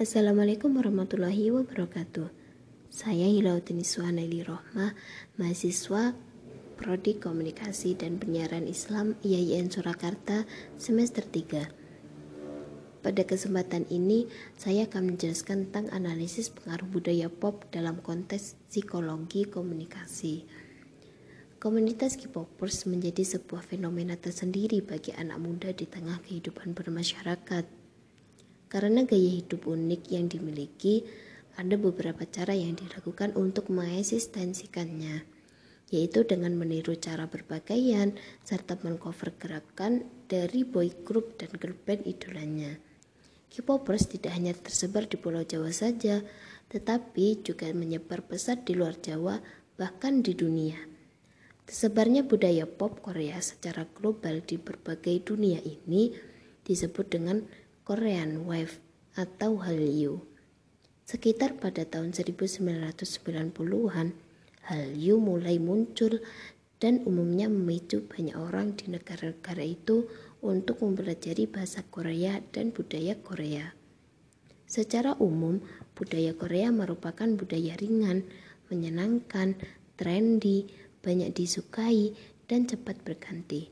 [0.00, 2.32] Assalamualaikum warahmatullahi wabarakatuh.
[2.88, 4.96] Saya Hilautin Suhaneli Rohmah,
[5.36, 6.16] mahasiswa
[6.80, 10.48] Prodi Komunikasi dan Penyiaran Islam IAIN Surakarta
[10.80, 13.04] semester 3.
[13.04, 14.24] Pada kesempatan ini,
[14.56, 20.48] saya akan menjelaskan tentang analisis pengaruh budaya pop dalam konteks psikologi komunikasi.
[21.60, 27.79] Komunitas K-popers menjadi sebuah fenomena tersendiri bagi anak muda di tengah kehidupan bermasyarakat.
[28.70, 31.02] Karena gaya hidup unik yang dimiliki,
[31.58, 35.26] ada beberapa cara yang dilakukan untuk mengeksistensikannya,
[35.90, 38.14] yaitu dengan meniru cara berpakaian
[38.46, 42.78] serta mengcover gerakan dari boy group dan girl band idolanya.
[43.50, 46.22] K-popers tidak hanya tersebar di Pulau Jawa saja,
[46.70, 49.42] tetapi juga menyebar pesat di luar Jawa,
[49.74, 50.78] bahkan di dunia.
[51.66, 56.14] Tersebarnya budaya pop Korea secara global di berbagai dunia ini
[56.62, 57.42] disebut dengan
[57.90, 58.78] Korean Wave
[59.18, 60.22] atau Hallyu.
[61.10, 64.14] Sekitar pada tahun 1990-an,
[64.70, 66.22] Hallyu mulai muncul
[66.78, 70.06] dan umumnya memicu banyak orang di negara-negara itu
[70.38, 73.74] untuk mempelajari bahasa Korea dan budaya Korea.
[74.70, 75.58] Secara umum,
[75.98, 78.22] budaya Korea merupakan budaya ringan,
[78.70, 79.58] menyenangkan,
[79.98, 80.70] trendy,
[81.02, 82.14] banyak disukai,
[82.46, 83.66] dan cepat berganti.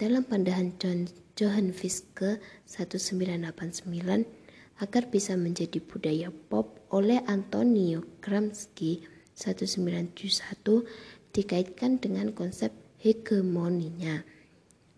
[0.00, 2.38] Dalam pandangan John Johann Fiske
[2.70, 3.90] 1989
[4.78, 9.02] agar bisa menjadi budaya pop oleh Antonio Gramsci
[9.34, 10.86] 1971
[11.34, 12.70] dikaitkan dengan konsep
[13.02, 14.22] hegemoninya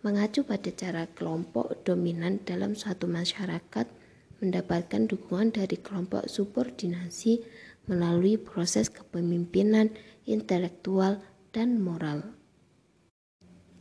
[0.07, 3.91] mengacu pada cara kelompok dominan dalam suatu masyarakat
[4.39, 7.43] mendapatkan dukungan dari kelompok subordinasi
[7.91, 9.91] melalui proses kepemimpinan
[10.23, 11.19] intelektual
[11.51, 12.23] dan moral.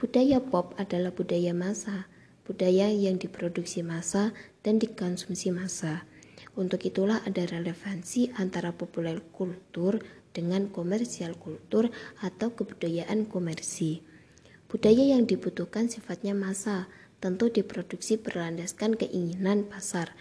[0.02, 2.10] Budaya pop adalah budaya massa
[2.46, 6.06] budaya yang diproduksi massa dan dikonsumsi massa.
[6.56, 10.00] Untuk itulah ada relevansi antara populer kultur
[10.32, 11.92] dengan komersial kultur
[12.24, 14.00] atau kebudayaan komersi.
[14.72, 16.88] Budaya yang dibutuhkan sifatnya massa,
[17.20, 20.16] tentu diproduksi berlandaskan keinginan pasar.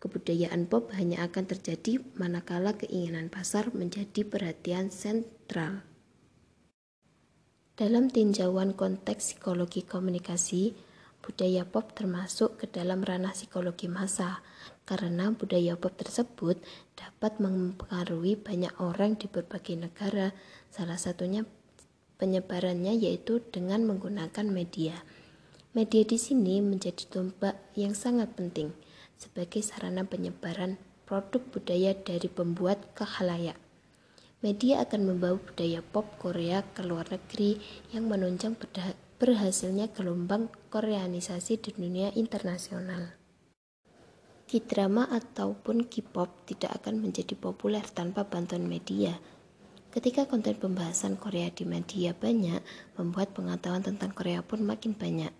[0.00, 5.84] Kebudayaan pop hanya akan terjadi manakala keinginan pasar menjadi perhatian sentral.
[7.76, 10.76] Dalam tinjauan konteks psikologi komunikasi,
[11.20, 14.40] budaya pop termasuk ke dalam ranah psikologi massa
[14.88, 16.58] karena budaya pop tersebut
[16.96, 20.34] dapat mempengaruhi banyak orang di berbagai negara.
[20.72, 21.46] Salah satunya
[22.18, 25.00] penyebarannya yaitu dengan menggunakan media.
[25.70, 28.74] Media di sini menjadi tombak yang sangat penting
[29.14, 33.56] sebagai sarana penyebaran produk budaya dari pembuat ke halayak.
[34.40, 37.60] Media akan membawa budaya pop Korea ke luar negeri
[37.92, 38.56] yang menunjang
[39.20, 43.12] berhasilnya gelombang koreanisasi di dunia internasional.
[44.48, 49.20] K-drama ataupun K-pop tidak akan menjadi populer tanpa bantuan media.
[49.92, 52.64] Ketika konten pembahasan Korea di media banyak,
[52.96, 55.36] membuat pengetahuan tentang Korea pun makin banyak.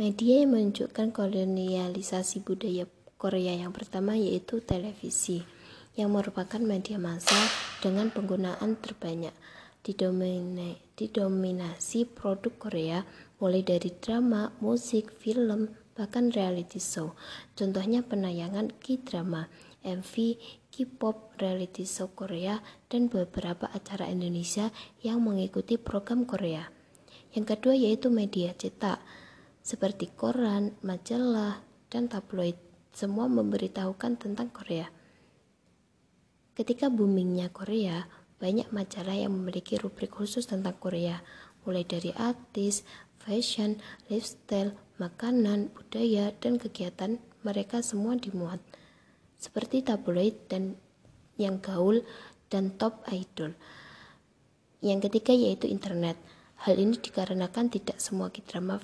[0.00, 2.88] Media yang menunjukkan kolonialisasi budaya
[3.20, 5.44] Korea yang pertama yaitu televisi,
[5.92, 7.36] yang merupakan media massa
[7.84, 9.36] dengan penggunaan terbanyak
[9.82, 13.04] didominasi produk Korea
[13.42, 17.18] mulai dari drama, musik, film, bahkan reality show.
[17.58, 19.50] Contohnya penayangan K-drama,
[19.82, 20.38] MV,
[20.70, 24.70] K-pop, reality show Korea, dan beberapa acara Indonesia
[25.02, 26.70] yang mengikuti program Korea.
[27.34, 29.02] Yang kedua yaitu media cetak,
[29.62, 31.58] seperti koran, majalah,
[31.90, 32.54] dan tabloid.
[32.92, 34.84] Semua memberitahukan tentang Korea.
[36.52, 38.04] Ketika boomingnya Korea,
[38.42, 41.22] banyak majalah yang memiliki rubrik khusus tentang Korea,
[41.62, 42.82] mulai dari artis,
[43.22, 43.78] fashion,
[44.10, 48.58] lifestyle, makanan, budaya, dan kegiatan mereka semua dimuat.
[49.38, 50.74] Seperti tabloid dan
[51.38, 52.02] yang gaul
[52.50, 53.54] dan top idol.
[54.82, 56.18] Yang ketiga yaitu internet.
[56.66, 58.82] Hal ini dikarenakan tidak semua drama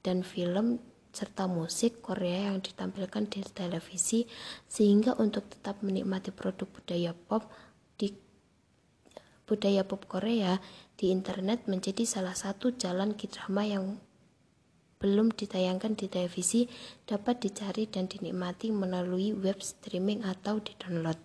[0.00, 0.80] dan film
[1.12, 4.28] serta musik Korea yang ditampilkan di televisi
[4.68, 7.48] sehingga untuk tetap menikmati produk budaya pop
[7.96, 8.25] di
[9.46, 10.58] budaya pop Korea
[10.98, 14.02] di internet menjadi salah satu jalan kidrama yang
[14.98, 16.66] belum ditayangkan di televisi
[17.06, 21.20] dapat dicari dan dinikmati melalui web streaming atau di-download.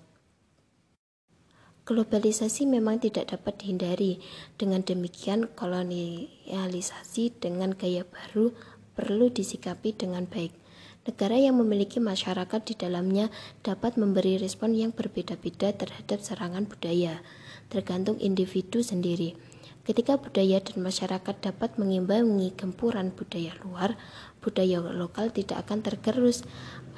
[1.81, 4.21] Globalisasi memang tidak dapat dihindari.
[4.53, 8.53] Dengan demikian, kolonialisasi dengan gaya baru
[8.93, 10.53] perlu disikapi dengan baik.
[11.01, 13.33] Negara yang memiliki masyarakat di dalamnya
[13.65, 17.25] dapat memberi respon yang berbeda-beda terhadap serangan budaya
[17.71, 19.39] tergantung individu sendiri.
[19.81, 23.97] Ketika budaya dan masyarakat dapat mengimbangi gempuran budaya luar,
[24.43, 26.43] budaya lokal tidak akan tergerus.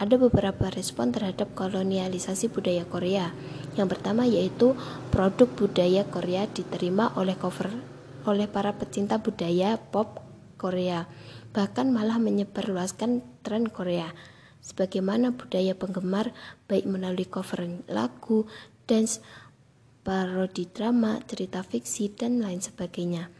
[0.02, 3.30] ada beberapa respon terhadap kolonialisasi budaya Korea.
[3.78, 4.74] Yang pertama yaitu
[5.14, 7.94] produk budaya Korea diterima oleh cover
[8.24, 10.24] oleh para pecinta budaya pop
[10.56, 11.12] Korea,
[11.52, 14.16] bahkan malah menyebarluaskan tren Korea.
[14.64, 16.32] Sebagaimana budaya penggemar
[16.72, 18.48] baik melalui cover lagu,
[18.88, 19.20] dance,
[20.04, 23.32] parodi drama, cerita fiksi, dan lain sebagainya.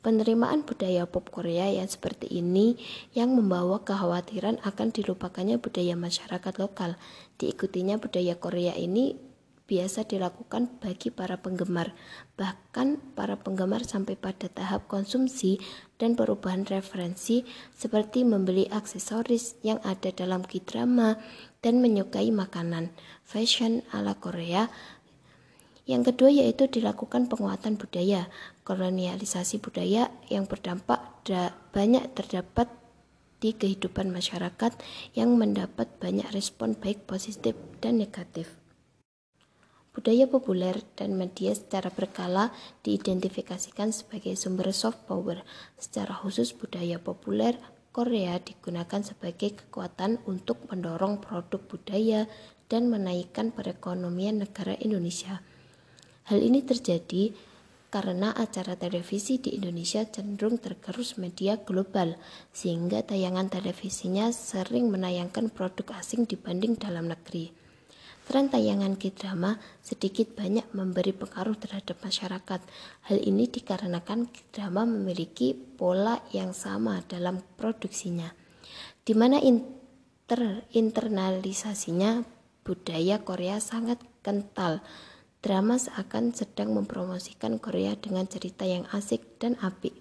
[0.00, 2.78] Penerimaan budaya pop Korea yang seperti ini
[3.12, 6.94] yang membawa kekhawatiran akan dilupakannya budaya masyarakat lokal.
[7.42, 9.18] Diikutinya budaya Korea ini
[9.66, 11.90] biasa dilakukan bagi para penggemar.
[12.38, 15.58] Bahkan para penggemar sampai pada tahap konsumsi
[15.98, 17.42] dan perubahan referensi
[17.74, 21.18] seperti membeli aksesoris yang ada dalam kidrama
[21.66, 22.94] dan menyukai makanan,
[23.26, 24.70] fashion ala Korea,
[25.86, 28.26] yang kedua yaitu dilakukan penguatan budaya,
[28.66, 30.98] kolonialisasi budaya yang berdampak
[31.70, 32.66] banyak terdapat
[33.38, 34.74] di kehidupan masyarakat
[35.14, 38.50] yang mendapat banyak respon baik positif dan negatif.
[39.94, 42.52] Budaya populer dan media secara berkala
[42.84, 45.40] diidentifikasikan sebagai sumber soft power.
[45.80, 47.56] Secara khusus budaya populer
[47.96, 52.28] Korea digunakan sebagai kekuatan untuk mendorong produk budaya
[52.68, 55.40] dan menaikkan perekonomian negara Indonesia.
[56.26, 57.30] Hal ini terjadi
[57.86, 62.18] karena acara televisi di Indonesia cenderung tergerus media global,
[62.50, 67.54] sehingga tayangan televisinya sering menayangkan produk asing dibanding dalam negeri.
[68.26, 69.54] Tren tayangan K-drama
[69.86, 72.58] sedikit banyak memberi pengaruh terhadap masyarakat.
[73.06, 78.26] Hal ini dikarenakan K-drama memiliki pola yang sama dalam produksinya,
[79.06, 82.26] di mana inter internalisasinya
[82.66, 84.82] budaya Korea sangat kental
[85.40, 89.92] drama seakan sedang mempromosikan Korea dengan cerita yang asik dan apik.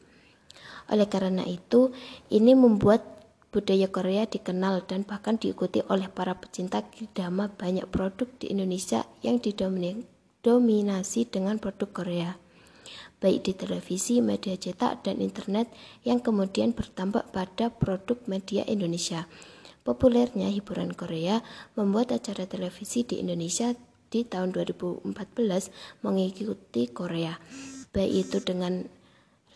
[0.92, 1.96] Oleh karena itu,
[2.30, 3.04] ini membuat
[3.50, 6.84] budaya Korea dikenal dan bahkan diikuti oleh para pecinta
[7.16, 12.32] drama banyak produk di Indonesia yang didominasi dengan produk Korea
[13.26, 15.72] baik di televisi, media cetak, dan internet
[16.06, 19.26] yang kemudian bertambah pada produk media Indonesia.
[19.86, 21.46] Populernya hiburan Korea
[21.78, 23.74] membuat acara televisi di Indonesia
[24.16, 25.04] di tahun 2014
[26.00, 27.36] mengikuti Korea,
[27.92, 28.88] baik itu dengan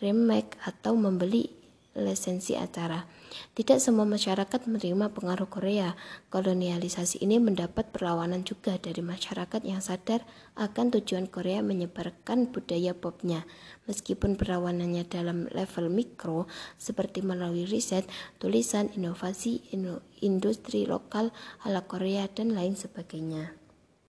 [0.04, 1.48] remake atau membeli
[1.96, 3.08] lisensi acara.
[3.30, 5.94] Tidak semua masyarakat menerima pengaruh Korea.
[6.28, 10.22] Kolonialisasi ini mendapat perlawanan juga dari masyarakat yang sadar
[10.58, 13.46] akan tujuan Korea menyebarkan budaya popnya.
[13.86, 18.06] Meskipun perlawanannya dalam level mikro, seperti melalui riset,
[18.42, 19.62] tulisan, inovasi,
[20.22, 21.30] industri lokal
[21.62, 23.59] ala Korea, dan lain sebagainya.